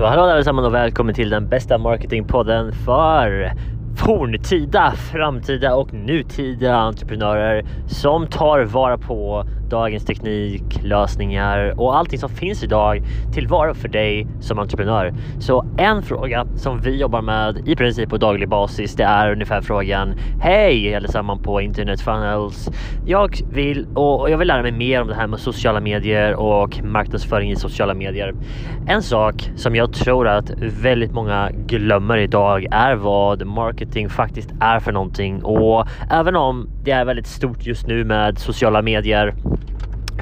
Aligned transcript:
Så 0.00 0.06
hallå 0.06 0.22
allesammans 0.22 0.66
och 0.66 0.74
välkommen 0.74 1.14
till 1.14 1.30
den 1.30 1.48
bästa 1.48 1.78
marketingpodden 1.78 2.72
för 2.72 3.52
forntida, 3.96 4.92
framtida 5.12 5.74
och 5.74 5.94
nutida 5.94 6.76
entreprenörer 6.76 7.64
som 7.86 8.26
tar 8.26 8.64
vara 8.64 8.98
på 8.98 9.44
dagens 9.70 10.04
teknik, 10.04 10.80
lösningar 10.82 11.80
och 11.80 11.96
allting 11.96 12.18
som 12.18 12.28
finns 12.28 12.62
idag 12.62 13.02
tillvara 13.34 13.74
för 13.74 13.88
dig 13.88 14.26
som 14.40 14.58
entreprenör. 14.58 15.14
Så 15.38 15.64
en 15.78 16.02
fråga 16.02 16.46
som 16.56 16.80
vi 16.80 16.96
jobbar 16.96 17.22
med 17.22 17.68
i 17.68 17.76
princip 17.76 18.10
på 18.10 18.16
daglig 18.16 18.48
basis, 18.48 18.94
det 18.94 19.04
är 19.04 19.32
ungefär 19.32 19.60
frågan 19.60 20.14
Hej 20.40 20.94
allesammans 20.94 21.42
på 21.42 21.60
Internet 21.60 22.00
Funnels. 22.00 22.68
Jag 23.06 23.36
vill 23.52 23.86
och 23.94 24.30
jag 24.30 24.38
vill 24.38 24.48
lära 24.48 24.62
mig 24.62 24.72
mer 24.72 25.02
om 25.02 25.08
det 25.08 25.14
här 25.14 25.26
med 25.26 25.40
sociala 25.40 25.80
medier 25.80 26.34
och 26.34 26.84
marknadsföring 26.84 27.50
i 27.50 27.56
sociala 27.56 27.94
medier. 27.94 28.34
En 28.88 29.02
sak 29.02 29.50
som 29.56 29.76
jag 29.76 29.92
tror 29.92 30.28
att 30.28 30.50
väldigt 30.60 31.12
många 31.12 31.50
glömmer 31.66 32.16
idag 32.16 32.66
är 32.70 32.94
vad 32.94 33.46
marketing 33.46 34.08
faktiskt 34.08 34.50
är 34.60 34.80
för 34.80 34.92
någonting 34.92 35.44
och 35.44 35.88
även 36.10 36.36
om 36.36 36.68
det 36.84 36.90
är 36.90 37.04
väldigt 37.04 37.26
stort 37.26 37.66
just 37.66 37.86
nu 37.86 38.04
med 38.04 38.38
sociala 38.38 38.82
medier 38.82 39.34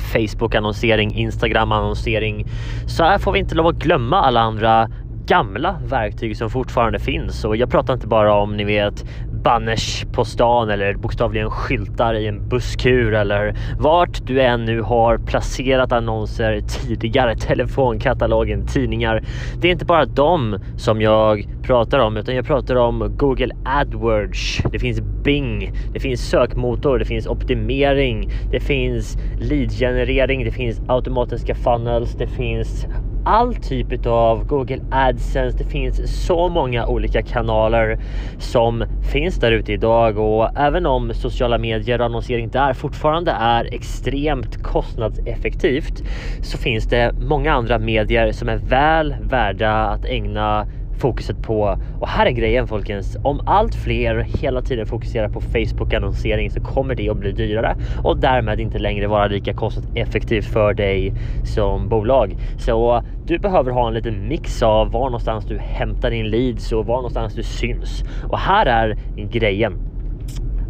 Facebook 0.08 0.54
annonsering, 0.54 1.14
Instagram 1.14 1.72
annonsering. 1.72 2.46
Så 2.86 3.04
här 3.04 3.18
får 3.18 3.32
vi 3.32 3.38
inte 3.38 3.54
lov 3.54 3.66
att 3.66 3.76
glömma 3.76 4.20
alla 4.20 4.40
andra 4.40 4.88
gamla 5.28 5.80
verktyg 5.86 6.36
som 6.36 6.50
fortfarande 6.50 6.98
finns 6.98 7.44
och 7.44 7.56
jag 7.56 7.70
pratar 7.70 7.94
inte 7.94 8.06
bara 8.06 8.34
om 8.34 8.56
ni 8.56 8.64
vet 8.64 9.04
banners 9.42 10.04
på 10.12 10.24
stan 10.24 10.70
eller 10.70 10.94
bokstavligen 10.94 11.50
skyltar 11.50 12.14
i 12.14 12.26
en 12.26 12.48
busskur 12.48 13.14
eller 13.14 13.54
vart 13.78 14.26
du 14.26 14.40
än 14.40 14.64
nu 14.64 14.80
har 14.80 15.18
placerat 15.18 15.92
annonser 15.92 16.60
tidigare, 16.60 17.36
telefonkatalogen, 17.36 18.66
tidningar. 18.66 19.22
Det 19.60 19.68
är 19.68 19.72
inte 19.72 19.84
bara 19.84 20.04
dem 20.04 20.58
som 20.76 21.00
jag 21.00 21.48
pratar 21.62 21.98
om 21.98 22.16
utan 22.16 22.34
jag 22.34 22.46
pratar 22.46 22.76
om 22.76 23.14
Google 23.16 23.54
AdWords. 23.64 24.62
Det 24.72 24.78
finns 24.78 25.00
Bing, 25.00 25.72
det 25.92 26.00
finns 26.00 26.30
sökmotor, 26.30 26.98
det 26.98 27.04
finns 27.04 27.26
optimering, 27.26 28.30
det 28.50 28.60
finns 28.60 29.18
leadgenerering, 29.40 30.44
det 30.44 30.50
finns 30.50 30.80
automatiska 30.88 31.54
funnels, 31.54 32.12
det 32.12 32.26
finns 32.26 32.86
all 33.24 33.54
typ 33.54 34.06
av 34.06 34.46
Google 34.46 34.80
AdSense. 34.90 35.58
Det 35.58 35.64
finns 35.64 36.24
så 36.26 36.48
många 36.48 36.86
olika 36.86 37.22
kanaler 37.22 37.98
som 38.38 38.84
finns 39.12 39.36
där 39.36 39.52
ute 39.52 39.72
idag 39.72 40.18
och 40.18 40.58
även 40.58 40.86
om 40.86 41.14
sociala 41.14 41.58
medier 41.58 41.98
och 41.98 42.06
annonsering 42.06 42.48
där 42.48 42.72
fortfarande 42.72 43.30
är 43.30 43.74
extremt 43.74 44.62
kostnadseffektivt 44.62 46.02
så 46.42 46.58
finns 46.58 46.86
det 46.86 47.12
många 47.20 47.52
andra 47.52 47.78
medier 47.78 48.32
som 48.32 48.48
är 48.48 48.56
väl 48.56 49.14
värda 49.20 49.72
att 49.72 50.04
ägna 50.04 50.66
fokuset 50.98 51.42
på. 51.42 51.78
Och 52.00 52.08
här 52.08 52.26
är 52.26 52.30
grejen 52.30 52.66
folkens. 52.66 53.16
Om 53.22 53.40
allt 53.46 53.74
fler 53.74 54.18
hela 54.18 54.62
tiden 54.62 54.86
fokuserar 54.86 55.28
på 55.28 55.40
Facebook 55.40 55.94
annonsering 55.94 56.50
så 56.50 56.60
kommer 56.60 56.94
det 56.94 57.08
att 57.08 57.16
bli 57.16 57.32
dyrare 57.32 57.76
och 58.04 58.18
därmed 58.18 58.60
inte 58.60 58.78
längre 58.78 59.06
vara 59.06 59.26
lika 59.26 59.54
kostnadseffektivt 59.54 60.44
för 60.44 60.74
dig 60.74 61.12
som 61.44 61.88
bolag. 61.88 62.36
Så 62.58 63.02
du 63.26 63.38
behöver 63.38 63.70
ha 63.70 63.88
en 63.88 63.94
liten 63.94 64.28
mix 64.28 64.62
av 64.62 64.90
var 64.90 65.04
någonstans 65.04 65.44
du 65.44 65.58
hämtar 65.58 66.10
din 66.10 66.30
leads 66.30 66.72
och 66.72 66.86
var 66.86 66.96
någonstans 66.96 67.34
du 67.34 67.42
syns. 67.42 68.04
Och 68.28 68.38
här 68.38 68.66
är 68.66 68.96
grejen. 69.30 69.78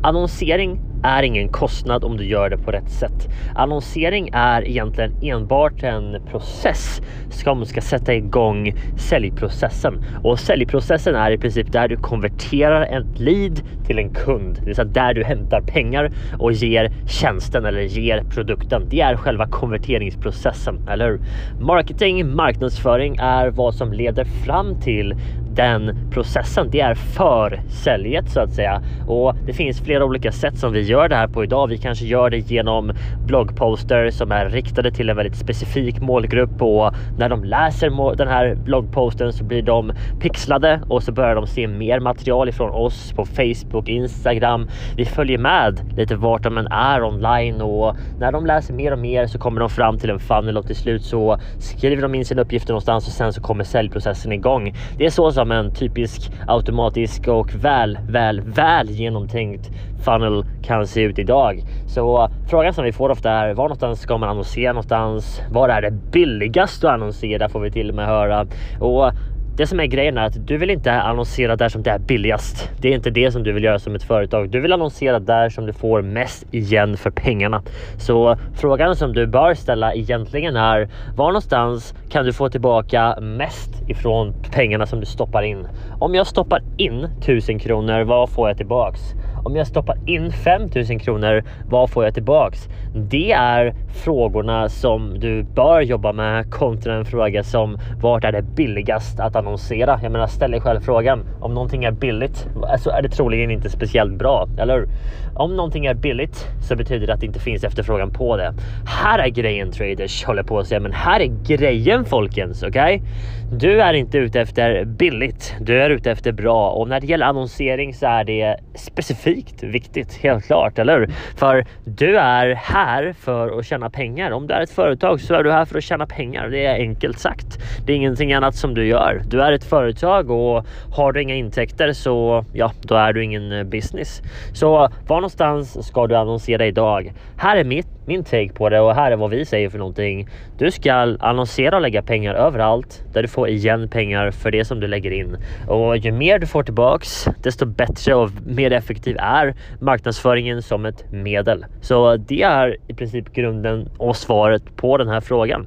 Annonsering 0.02 0.87
är 1.02 1.22
ingen 1.22 1.48
kostnad 1.48 2.04
om 2.04 2.16
du 2.16 2.24
gör 2.24 2.50
det 2.50 2.58
på 2.58 2.72
rätt 2.72 2.90
sätt. 2.90 3.28
Annonsering 3.54 4.30
är 4.32 4.68
egentligen 4.68 5.12
enbart 5.22 5.82
en 5.82 6.22
process 6.30 7.02
som 7.30 7.66
ska 7.66 7.80
sätta 7.80 8.14
igång 8.14 8.74
säljprocessen 8.96 10.04
och 10.22 10.38
säljprocessen 10.38 11.14
är 11.14 11.30
i 11.30 11.38
princip 11.38 11.72
där 11.72 11.88
du 11.88 11.96
konverterar 11.96 12.82
ett 12.82 13.18
lead 13.18 13.60
till 13.86 13.98
en 13.98 14.10
kund, 14.14 14.54
det 14.54 14.66
vill 14.66 14.74
säga 14.74 14.84
där 14.84 15.14
du 15.14 15.24
hämtar 15.24 15.60
pengar 15.60 16.12
och 16.38 16.52
ger 16.52 16.92
tjänsten 17.06 17.64
eller 17.64 17.80
ger 17.80 18.22
produkten. 18.30 18.82
Det 18.88 19.00
är 19.00 19.16
själva 19.16 19.46
konverteringsprocessen, 19.46 20.88
eller 20.88 21.10
hur? 21.10 21.20
Marketing, 21.60 22.36
marknadsföring 22.36 23.16
är 23.16 23.50
vad 23.50 23.74
som 23.74 23.92
leder 23.92 24.24
fram 24.24 24.80
till 24.80 25.14
den 25.54 26.10
processen. 26.10 26.68
Det 26.70 26.80
är 26.80 26.94
försäljet 26.94 28.30
så 28.30 28.40
att 28.40 28.52
säga 28.52 28.82
och 29.06 29.34
det 29.46 29.52
finns 29.52 29.80
flera 29.80 30.04
olika 30.04 30.32
sätt 30.32 30.58
som 30.58 30.72
vi 30.72 30.82
gör 30.88 31.08
det 31.08 31.16
här 31.16 31.28
på 31.28 31.44
idag. 31.44 31.66
Vi 31.66 31.78
kanske 31.78 32.04
gör 32.04 32.30
det 32.30 32.38
genom 32.38 32.92
bloggposter 33.26 34.10
som 34.10 34.32
är 34.32 34.48
riktade 34.50 34.90
till 34.90 35.10
en 35.10 35.16
väldigt 35.16 35.36
specifik 35.36 36.00
målgrupp 36.00 36.62
och 36.62 36.94
när 37.18 37.28
de 37.28 37.44
läser 37.44 38.16
den 38.16 38.28
här 38.28 38.54
bloggposten 38.54 39.32
så 39.32 39.44
blir 39.44 39.62
de 39.62 39.92
pixlade 40.20 40.80
och 40.88 41.02
så 41.02 41.12
börjar 41.12 41.34
de 41.34 41.46
se 41.46 41.66
mer 41.66 42.00
material 42.00 42.48
ifrån 42.48 42.70
oss 42.70 43.12
på 43.12 43.24
Facebook, 43.24 43.88
Instagram. 43.88 44.68
Vi 44.96 45.04
följer 45.04 45.38
med 45.38 45.80
lite 45.96 46.16
vart 46.16 46.42
de 46.42 46.58
än 46.58 46.66
är 46.66 47.02
online 47.02 47.60
och 47.60 47.96
när 48.18 48.32
de 48.32 48.46
läser 48.46 48.74
mer 48.74 48.92
och 48.92 48.98
mer 48.98 49.26
så 49.26 49.38
kommer 49.38 49.60
de 49.60 49.70
fram 49.70 49.98
till 49.98 50.10
en 50.10 50.18
funnel 50.18 50.56
och 50.56 50.66
till 50.66 50.76
slut 50.76 51.02
så 51.02 51.38
skriver 51.58 52.02
de 52.02 52.14
in 52.14 52.24
sina 52.24 52.42
uppgifter 52.42 52.72
någonstans 52.72 53.06
och 53.06 53.12
sen 53.12 53.32
så 53.32 53.40
kommer 53.40 53.64
säljprocessen 53.64 54.32
igång. 54.32 54.74
Det 54.96 55.06
är 55.06 55.10
så 55.10 55.32
som 55.32 55.52
en 55.52 55.74
typisk 55.74 56.32
automatisk 56.46 57.28
och 57.28 57.54
väl, 57.54 57.98
väl, 58.08 58.40
väl 58.40 58.90
genomtänkt 58.90 59.70
funnel 60.04 60.44
kan 60.62 60.86
se 60.86 61.02
ut 61.02 61.18
idag. 61.18 61.62
Så 61.86 62.28
frågan 62.50 62.74
som 62.74 62.84
vi 62.84 62.92
får 62.92 63.10
ofta 63.10 63.30
är 63.30 63.54
var 63.54 63.64
någonstans 63.64 64.00
ska 64.00 64.18
man 64.18 64.28
annonsera 64.28 64.72
någonstans? 64.72 65.42
Var 65.50 65.68
är 65.68 65.82
det 65.82 65.90
billigast 65.90 66.84
att 66.84 66.90
annonsera 66.90 67.48
får 67.48 67.60
vi 67.60 67.70
till 67.70 67.88
och 67.88 67.94
med 67.94 68.06
höra. 68.06 68.46
Och 68.80 69.12
det 69.58 69.66
som 69.66 69.80
är 69.80 69.86
grejen 69.86 70.18
är 70.18 70.26
att 70.26 70.46
du 70.46 70.56
vill 70.56 70.70
inte 70.70 70.92
annonsera 70.92 71.56
där 71.56 71.68
som 71.68 71.82
det 71.82 71.90
är 71.90 71.98
billigast. 71.98 72.70
Det 72.80 72.88
är 72.88 72.94
inte 72.94 73.10
det 73.10 73.32
som 73.32 73.42
du 73.42 73.52
vill 73.52 73.64
göra 73.64 73.78
som 73.78 73.94
ett 73.94 74.02
företag. 74.02 74.50
Du 74.50 74.60
vill 74.60 74.72
annonsera 74.72 75.18
där 75.18 75.48
som 75.48 75.66
du 75.66 75.72
får 75.72 76.02
mest 76.02 76.54
igen 76.54 76.96
för 76.96 77.10
pengarna. 77.10 77.62
Så 77.98 78.36
frågan 78.54 78.96
som 78.96 79.12
du 79.12 79.26
bör 79.26 79.54
ställa 79.54 79.94
egentligen 79.94 80.56
är 80.56 80.88
var 81.16 81.26
någonstans 81.26 81.94
kan 82.10 82.24
du 82.24 82.32
få 82.32 82.48
tillbaka 82.48 83.20
mest 83.20 83.82
ifrån 83.88 84.34
pengarna 84.52 84.86
som 84.86 85.00
du 85.00 85.06
stoppar 85.06 85.42
in? 85.42 85.66
Om 85.98 86.14
jag 86.14 86.26
stoppar 86.26 86.62
in 86.76 87.04
1000 87.04 87.58
kronor, 87.58 88.04
vad 88.04 88.30
får 88.30 88.48
jag 88.48 88.56
tillbaks? 88.56 89.00
Om 89.44 89.56
jag 89.56 89.66
stoppar 89.66 89.98
in 90.06 90.32
5000 90.32 90.98
kronor, 90.98 91.44
vad 91.68 91.90
får 91.90 92.04
jag 92.04 92.14
tillbaks? 92.14 92.68
Det 92.94 93.32
är 93.32 93.74
frågorna 94.04 94.68
som 94.68 95.20
du 95.20 95.42
bör 95.42 95.80
jobba 95.80 96.12
med 96.12 96.50
kontra 96.50 96.94
en 96.94 97.04
fråga 97.04 97.42
som 97.42 97.78
vart 98.00 98.24
är 98.24 98.32
det 98.32 98.42
billigast 98.42 99.20
att 99.20 99.36
annonsera? 99.36 100.00
Jag 100.02 100.12
menar 100.12 100.26
ställ 100.26 100.50
dig 100.50 100.60
själv 100.60 100.80
frågan. 100.80 101.24
Om 101.40 101.54
någonting 101.54 101.84
är 101.84 101.90
billigt 101.90 102.48
så 102.78 102.90
är 102.90 103.02
det 103.02 103.08
troligen 103.08 103.50
inte 103.50 103.70
speciellt 103.70 104.18
bra, 104.18 104.48
eller 104.58 104.86
Om 105.34 105.56
någonting 105.56 105.86
är 105.86 105.94
billigt 105.94 106.48
så 106.60 106.76
betyder 106.76 107.06
det 107.06 107.14
att 107.14 107.20
det 107.20 107.26
inte 107.26 107.40
finns 107.40 107.64
efterfrågan 107.64 108.10
på 108.10 108.36
det. 108.36 108.54
Här 108.86 109.18
är 109.18 109.28
grejen 109.28 109.72
traders 109.72 110.24
håller 110.24 110.42
på 110.42 110.58
att 110.58 110.66
säga, 110.66 110.80
men 110.80 110.92
här 110.92 111.20
är 111.20 111.26
grejen 111.46 112.04
folkens, 112.04 112.62
okej? 112.62 112.96
Okay? 112.96 113.58
Du 113.58 113.80
är 113.80 113.94
inte 113.94 114.18
ute 114.18 114.40
efter 114.40 114.84
billigt. 114.84 115.54
Du 115.60 115.82
är 115.82 115.90
ute 115.90 116.10
efter 116.10 116.32
bra 116.32 116.70
och 116.70 116.88
när 116.88 117.00
det 117.00 117.06
gäller 117.06 117.26
annonsering 117.26 117.94
så 117.94 118.06
är 118.06 118.24
det 118.24 118.56
specifikt 118.74 119.27
viktigt, 119.62 120.16
helt 120.16 120.46
klart, 120.46 120.78
eller 120.78 120.98
hur? 120.98 121.08
För 121.36 121.64
du 121.84 122.18
är 122.18 122.54
här 122.54 123.14
för 123.20 123.58
att 123.58 123.66
tjäna 123.66 123.90
pengar. 123.90 124.30
Om 124.30 124.46
du 124.46 124.54
är 124.54 124.60
ett 124.60 124.70
företag 124.70 125.20
så 125.20 125.34
är 125.34 125.42
du 125.42 125.52
här 125.52 125.64
för 125.64 125.78
att 125.78 125.84
tjäna 125.84 126.06
pengar. 126.06 126.48
Det 126.48 126.66
är 126.66 126.74
enkelt 126.74 127.18
sagt. 127.18 127.58
Det 127.86 127.92
är 127.92 127.96
ingenting 127.96 128.32
annat 128.32 128.54
som 128.54 128.74
du 128.74 128.86
gör. 128.86 129.22
Du 129.26 129.42
är 129.42 129.52
ett 129.52 129.64
företag 129.64 130.30
och 130.30 130.66
har 130.92 131.12
du 131.12 131.22
inga 131.22 131.34
intäkter 131.34 131.92
så 131.92 132.44
ja, 132.52 132.72
då 132.82 132.94
är 132.94 133.12
du 133.12 133.24
ingen 133.24 133.52
eh, 133.52 133.64
business. 133.64 134.22
Så 134.52 134.88
var 135.06 135.16
någonstans 135.16 135.86
ska 135.86 136.06
du 136.06 136.16
annonsera 136.16 136.66
idag? 136.66 137.12
Här 137.36 137.56
är 137.56 137.64
mitt, 137.64 137.86
min 138.06 138.24
take 138.24 138.48
på 138.48 138.68
det 138.68 138.80
och 138.80 138.94
här 138.94 139.12
är 139.12 139.16
vad 139.16 139.30
vi 139.30 139.44
säger 139.44 139.70
för 139.70 139.78
någonting. 139.78 140.28
Du 140.58 140.70
ska 140.70 140.92
annonsera 141.20 141.76
och 141.76 141.82
lägga 141.82 142.02
pengar 142.02 142.34
överallt 142.34 143.04
där 143.12 143.22
du 143.22 143.28
får 143.28 143.48
igen 143.48 143.88
pengar 143.88 144.30
för 144.30 144.50
det 144.50 144.64
som 144.64 144.80
du 144.80 144.86
lägger 144.86 145.10
in. 145.10 145.36
Och 145.68 145.96
ju 145.96 146.12
mer 146.12 146.38
du 146.38 146.46
får 146.46 146.62
tillbaks, 146.62 147.28
desto 147.42 147.66
bättre 147.66 148.14
och 148.14 148.30
mer 148.46 148.72
effektiv 148.72 149.17
är 149.18 149.54
marknadsföringen 149.80 150.62
som 150.62 150.86
ett 150.86 151.12
medel. 151.12 151.64
Så 151.80 152.16
det 152.16 152.42
är 152.42 152.76
i 152.86 152.94
princip 152.94 153.32
grunden 153.32 153.88
och 153.98 154.16
svaret 154.16 154.76
på 154.76 154.96
den 154.96 155.08
här 155.08 155.20
frågan. 155.20 155.66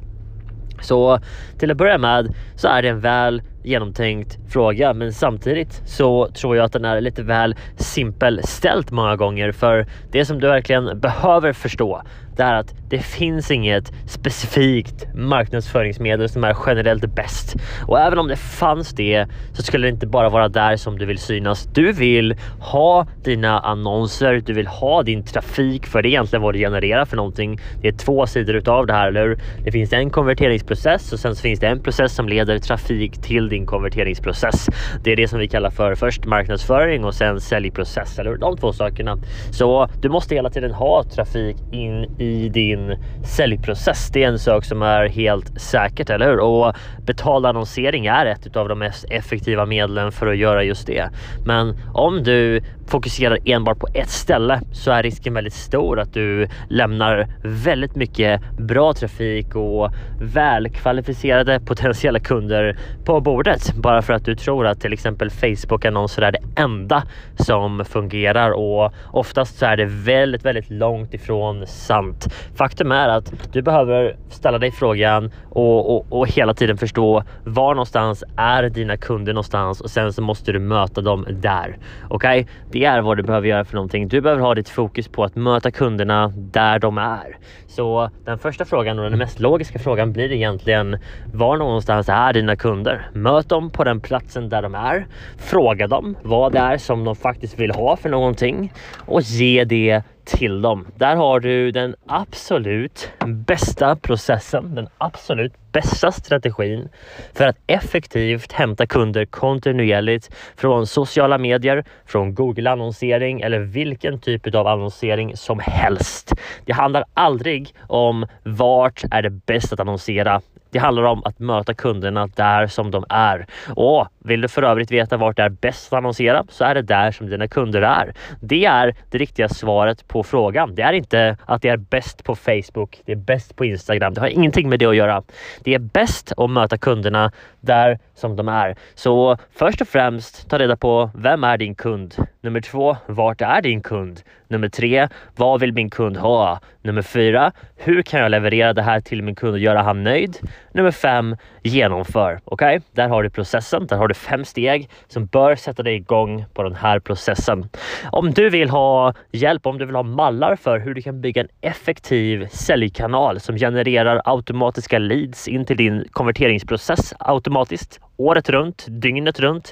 Så 0.81 1.19
till 1.59 1.71
att 1.71 1.77
börja 1.77 1.97
med 1.97 2.33
så 2.55 2.67
är 2.67 2.81
det 2.81 2.89
en 2.89 2.99
väl 2.99 3.41
genomtänkt 3.63 4.37
fråga 4.49 4.93
men 4.93 5.13
samtidigt 5.13 5.81
så 5.85 6.27
tror 6.27 6.55
jag 6.55 6.65
att 6.65 6.73
den 6.73 6.85
är 6.85 7.01
lite 7.01 7.23
väl 7.23 7.55
simpel 7.75 8.41
ställt 8.43 8.91
många 8.91 9.15
gånger 9.15 9.51
för 9.51 9.85
det 10.11 10.25
som 10.25 10.39
du 10.39 10.47
verkligen 10.47 10.99
behöver 10.99 11.53
förstå 11.53 12.01
det 12.41 12.43
är 12.43 12.53
att 12.53 12.75
det 12.89 12.99
finns 12.99 13.51
inget 13.51 13.91
specifikt 14.05 15.07
marknadsföringsmedel 15.15 16.29
som 16.29 16.43
är 16.43 16.55
generellt 16.67 17.15
bäst. 17.15 17.55
Och 17.87 17.99
även 17.99 18.19
om 18.19 18.27
det 18.27 18.35
fanns 18.35 18.89
det 18.89 19.27
så 19.53 19.63
skulle 19.63 19.87
det 19.87 19.91
inte 19.91 20.07
bara 20.07 20.29
vara 20.29 20.49
där 20.49 20.77
som 20.77 20.99
du 20.99 21.05
vill 21.05 21.17
synas. 21.17 21.69
Du 21.73 21.91
vill 21.91 22.35
ha 22.59 23.07
dina 23.23 23.59
annonser, 23.59 24.41
du 24.45 24.53
vill 24.53 24.67
ha 24.67 25.03
din 25.03 25.23
trafik 25.23 25.85
för 25.85 26.01
det 26.01 26.07
är 26.07 26.09
egentligen 26.09 26.43
vad 26.43 26.55
du 26.55 26.59
genererar 26.59 27.05
för 27.05 27.17
någonting. 27.17 27.59
Det 27.81 27.87
är 27.87 27.91
två 27.91 28.27
sidor 28.27 28.55
utav 28.55 28.87
det 28.87 28.93
här, 28.93 29.07
eller 29.07 29.27
hur? 29.27 29.39
Det 29.63 29.71
finns 29.71 29.93
en 29.93 30.09
konverteringsprocess 30.09 31.13
och 31.13 31.19
sen 31.19 31.35
så 31.35 31.41
finns 31.41 31.59
det 31.59 31.67
en 31.67 31.83
process 31.83 32.15
som 32.15 32.29
leder 32.29 32.59
trafik 32.59 33.21
till 33.21 33.49
din 33.51 33.65
konverteringsprocess. 33.65 34.69
Det 35.03 35.11
är 35.11 35.15
det 35.15 35.27
som 35.27 35.39
vi 35.39 35.47
kallar 35.47 35.69
för 35.69 35.95
först 35.95 36.25
marknadsföring 36.25 37.05
och 37.05 37.13
sen 37.13 37.41
säljprocess, 37.41 38.19
eller 38.19 38.31
hur? 38.31 38.37
De 38.37 38.57
två 38.57 38.73
sakerna. 38.73 39.17
Så 39.51 39.87
du 40.01 40.09
måste 40.09 40.35
hela 40.35 40.49
tiden 40.49 40.71
ha 40.71 41.03
trafik 41.03 41.57
in 41.71 42.03
i 42.19 42.49
din 42.49 42.95
säljprocess. 43.23 44.09
Det 44.13 44.23
är 44.23 44.27
en 44.27 44.39
sak 44.39 44.65
som 44.65 44.81
är 44.81 45.07
helt 45.07 45.61
säkert, 45.61 46.09
eller 46.09 46.25
hur? 46.25 46.39
Och 46.39 46.75
betald 47.05 47.45
annonsering 47.45 48.05
är 48.05 48.25
ett 48.25 48.55
av 48.55 48.69
de 48.69 48.79
mest 48.79 49.05
effektiva 49.09 49.65
medlen 49.65 50.11
för 50.11 50.27
att 50.27 50.37
göra 50.37 50.63
just 50.63 50.87
det. 50.87 51.09
Men 51.45 51.77
om 51.93 52.23
du 52.23 52.61
fokuserar 52.87 53.37
enbart 53.45 53.79
på 53.79 53.87
ett 53.93 54.09
ställe 54.09 54.61
så 54.71 54.91
är 54.91 55.03
risken 55.03 55.33
väldigt 55.33 55.53
stor 55.53 55.99
att 55.99 56.13
du 56.13 56.47
lämnar 56.69 57.27
väldigt 57.43 57.95
mycket 57.95 58.41
bra 58.57 58.93
trafik 58.93 59.55
och 59.55 59.91
välkvalificerade 60.21 61.59
potentiella 61.59 62.19
kunder 62.19 62.77
på 63.05 63.21
bordet 63.21 63.40
bara 63.75 64.01
för 64.01 64.13
att 64.13 64.25
du 64.25 64.35
tror 64.35 64.67
att 64.67 64.81
till 64.81 64.93
exempel 64.93 65.29
Facebook 65.29 65.85
annonser 65.85 66.21
är 66.21 66.31
det 66.31 66.39
enda 66.55 67.03
som 67.35 67.85
fungerar 67.85 68.51
och 68.51 68.93
oftast 69.11 69.57
så 69.57 69.65
är 69.65 69.77
det 69.77 69.85
väldigt, 69.85 70.45
väldigt 70.45 70.69
långt 70.69 71.13
ifrån 71.13 71.67
sant. 71.67 72.33
Faktum 72.55 72.91
är 72.91 73.09
att 73.09 73.53
du 73.53 73.61
behöver 73.61 74.15
ställa 74.29 74.57
dig 74.57 74.71
frågan 74.71 75.31
och, 75.49 75.95
och, 75.95 76.05
och 76.09 76.27
hela 76.27 76.53
tiden 76.53 76.77
förstå 76.77 77.23
var 77.43 77.73
någonstans 77.73 78.23
är 78.37 78.69
dina 78.69 78.97
kunder 78.97 79.33
någonstans 79.33 79.81
och 79.81 79.89
sen 79.89 80.13
så 80.13 80.21
måste 80.21 80.51
du 80.51 80.59
möta 80.59 81.01
dem 81.01 81.25
där. 81.29 81.77
Okej, 82.09 82.41
okay? 82.41 82.53
det 82.71 82.85
är 82.85 83.01
vad 83.01 83.17
du 83.17 83.23
behöver 83.23 83.47
göra 83.47 83.65
för 83.65 83.75
någonting. 83.75 84.07
Du 84.07 84.21
behöver 84.21 84.41
ha 84.41 84.55
ditt 84.55 84.69
fokus 84.69 85.07
på 85.07 85.23
att 85.23 85.35
möta 85.35 85.71
kunderna 85.71 86.33
där 86.35 86.79
de 86.79 86.97
är. 86.97 87.37
Så 87.67 88.09
den 88.25 88.37
första 88.37 88.65
frågan 88.65 88.99
och 88.99 89.09
den 89.09 89.19
mest 89.19 89.39
logiska 89.39 89.79
frågan 89.79 90.13
blir 90.13 90.31
egentligen 90.31 90.97
var 91.33 91.57
någonstans 91.57 92.09
är 92.09 92.33
dina 92.33 92.55
kunder? 92.55 93.09
Möt 93.31 93.49
dem 93.49 93.69
på 93.69 93.83
den 93.83 93.99
platsen 93.99 94.49
där 94.49 94.61
de 94.61 94.75
är. 94.75 95.07
Fråga 95.37 95.87
dem 95.87 96.17
vad 96.21 96.51
det 96.51 96.59
är 96.59 96.77
som 96.77 97.03
de 97.03 97.15
faktiskt 97.15 97.59
vill 97.59 97.71
ha 97.71 97.97
för 97.97 98.09
någonting 98.09 98.73
och 99.05 99.21
ge 99.21 99.63
det 99.63 100.03
till 100.25 100.61
dem. 100.61 100.87
Där 100.95 101.15
har 101.15 101.39
du 101.39 101.71
den 101.71 101.95
absolut 102.05 103.11
bästa 103.25 103.95
processen, 103.95 104.75
den 104.75 104.87
absolut 104.97 105.53
bästa 105.71 106.11
strategin 106.11 106.89
för 107.33 107.47
att 107.47 107.57
effektivt 107.67 108.51
hämta 108.51 108.85
kunder 108.85 109.25
kontinuerligt 109.25 110.29
från 110.55 110.87
sociala 110.87 111.37
medier, 111.37 111.83
från 112.05 112.35
Google 112.35 112.71
annonsering 112.71 113.41
eller 113.41 113.59
vilken 113.59 114.19
typ 114.19 114.55
av 114.55 114.67
annonsering 114.67 115.37
som 115.37 115.59
helst. 115.59 116.33
Det 116.65 116.73
handlar 116.73 117.03
aldrig 117.13 117.75
om 117.87 118.25
vart 118.43 119.03
är 119.11 119.21
det 119.21 119.29
bäst 119.29 119.73
att 119.73 119.79
annonsera 119.79 120.41
det 120.71 120.79
handlar 120.79 121.03
om 121.03 121.21
att 121.25 121.39
möta 121.39 121.73
kunderna 121.73 122.27
där 122.27 122.67
som 122.67 122.91
de 122.91 123.05
är. 123.09 123.45
Och 123.75 124.07
vill 124.19 124.41
du 124.41 124.47
för 124.47 124.63
övrigt 124.63 124.91
veta 124.91 125.17
vart 125.17 125.37
det 125.37 125.43
är 125.43 125.49
bäst 125.49 125.93
att 125.93 125.97
annonsera 125.97 126.43
så 126.49 126.63
är 126.63 126.75
det 126.75 126.81
där 126.81 127.11
som 127.11 127.29
dina 127.29 127.47
kunder 127.47 127.81
är. 127.81 128.13
Det 128.39 128.65
är 128.65 128.95
det 129.09 129.17
riktiga 129.17 129.49
svaret 129.49 130.07
på 130.07 130.23
frågan. 130.23 130.75
Det 130.75 130.81
är 130.81 130.93
inte 130.93 131.37
att 131.45 131.61
det 131.61 131.69
är 131.69 131.77
bäst 131.77 132.23
på 132.23 132.35
Facebook, 132.35 133.01
det 133.05 133.11
är 133.11 133.15
bäst 133.15 133.55
på 133.55 133.65
Instagram. 133.65 134.13
Det 134.13 134.21
har 134.21 134.27
ingenting 134.27 134.69
med 134.69 134.79
det 134.79 134.85
att 134.85 134.95
göra. 134.95 135.23
Det 135.63 135.73
är 135.73 135.79
bäst 135.79 136.33
att 136.37 136.49
möta 136.49 136.77
kunderna 136.77 137.31
där 137.59 137.99
som 138.15 138.35
de 138.35 138.47
är. 138.47 138.75
Så 138.95 139.37
först 139.55 139.81
och 139.81 139.87
främst 139.87 140.49
ta 140.49 140.59
reda 140.59 140.75
på 140.75 141.09
vem 141.15 141.43
är 141.43 141.57
din 141.57 141.75
kund? 141.75 142.15
Nummer 142.41 142.61
två, 142.61 142.97
vart 143.05 143.41
är 143.41 143.61
din 143.61 143.81
kund? 143.81 144.21
Nummer 144.51 144.69
tre, 144.69 145.07
vad 145.35 145.59
vill 145.59 145.73
min 145.73 145.89
kund 145.89 146.17
ha? 146.17 146.59
Nummer 146.81 147.01
fyra, 147.01 147.51
hur 147.75 148.01
kan 148.01 148.19
jag 148.19 148.31
leverera 148.31 148.73
det 148.73 148.81
här 148.81 148.99
till 148.99 149.23
min 149.23 149.35
kund 149.35 149.53
och 149.53 149.59
göra 149.59 149.81
han 149.81 150.03
nöjd? 150.03 150.37
Nummer 150.73 150.91
fem, 150.91 151.37
genomför. 151.63 152.39
Okej, 152.45 152.77
okay? 152.77 152.79
där 152.91 153.09
har 153.09 153.23
du 153.23 153.29
processen. 153.29 153.87
Där 153.87 153.97
har 153.97 154.07
du 154.07 154.13
fem 154.13 154.45
steg 154.45 154.89
som 155.07 155.25
bör 155.25 155.55
sätta 155.55 155.83
dig 155.83 155.95
igång 155.95 156.45
på 156.53 156.63
den 156.63 156.75
här 156.75 156.99
processen. 156.99 157.69
Om 158.11 158.31
du 158.31 158.49
vill 158.49 158.69
ha 158.69 159.13
hjälp, 159.31 159.65
om 159.65 159.77
du 159.77 159.85
vill 159.85 159.95
ha 159.95 160.03
mallar 160.03 160.55
för 160.55 160.79
hur 160.79 160.93
du 160.93 161.01
kan 161.01 161.21
bygga 161.21 161.41
en 161.41 161.49
effektiv 161.61 162.47
säljkanal 162.47 163.39
som 163.39 163.57
genererar 163.57 164.21
automatiska 164.25 164.99
leads 164.99 165.47
in 165.47 165.65
till 165.65 165.77
din 165.77 166.05
konverteringsprocess 166.11 167.13
automatiskt 167.19 167.99
året 168.21 168.49
runt, 168.49 168.85
dygnet 168.87 169.39
runt, 169.39 169.71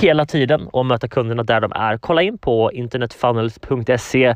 hela 0.00 0.26
tiden 0.26 0.66
och 0.66 0.86
möta 0.86 1.08
kunderna 1.08 1.42
där 1.42 1.60
de 1.60 1.72
är. 1.72 1.98
Kolla 1.98 2.22
in 2.22 2.38
på 2.38 2.72
internetfunnels.se 2.72 4.34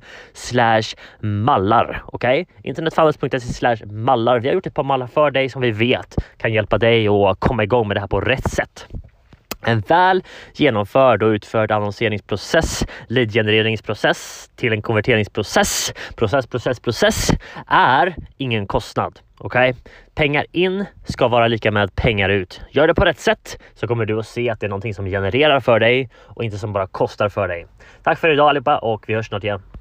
mallar. 1.20 2.02
Okej? 2.06 2.42
Okay? 2.42 2.70
Internetfunnels.se 2.70 3.86
mallar. 3.86 4.40
Vi 4.40 4.48
har 4.48 4.54
gjort 4.54 4.66
ett 4.66 4.74
par 4.74 4.84
mallar 4.84 5.06
för 5.06 5.30
dig 5.30 5.48
som 5.48 5.62
vi 5.62 5.70
vet 5.70 6.16
kan 6.36 6.52
hjälpa 6.52 6.78
dig 6.78 7.08
att 7.08 7.40
komma 7.40 7.62
igång 7.62 7.88
med 7.88 7.96
det 7.96 8.00
här 8.00 8.08
på 8.08 8.20
rätt 8.20 8.50
sätt. 8.50 8.86
En 9.66 9.80
väl 9.80 10.22
genomförd 10.54 11.22
och 11.22 11.28
utförd 11.28 11.70
annonseringsprocess, 11.70 12.84
leadgenereringsprocess 13.08 14.50
till 14.56 14.72
en 14.72 14.82
konverteringsprocess, 14.82 15.92
process, 16.16 16.46
process, 16.46 16.80
process 16.80 17.30
är 17.66 18.16
ingen 18.36 18.66
kostnad. 18.66 19.18
Okej? 19.44 19.70
Okay? 19.70 19.82
Pengar 20.14 20.46
in 20.52 20.84
ska 21.04 21.28
vara 21.28 21.48
lika 21.48 21.70
med 21.70 21.94
pengar 21.94 22.28
ut. 22.28 22.60
Gör 22.70 22.86
det 22.86 22.94
på 22.94 23.04
rätt 23.04 23.18
sätt 23.18 23.58
så 23.74 23.86
kommer 23.86 24.06
du 24.06 24.18
att 24.18 24.26
se 24.26 24.50
att 24.50 24.60
det 24.60 24.66
är 24.66 24.68
någonting 24.68 24.94
som 24.94 25.06
genererar 25.06 25.60
för 25.60 25.80
dig 25.80 26.10
och 26.16 26.44
inte 26.44 26.58
som 26.58 26.72
bara 26.72 26.86
kostar 26.86 27.28
för 27.28 27.48
dig. 27.48 27.66
Tack 28.02 28.18
för 28.18 28.32
idag 28.32 28.48
allihopa 28.48 28.78
och 28.78 29.04
vi 29.08 29.14
hörs 29.14 29.26
snart 29.26 29.44
igen. 29.44 29.62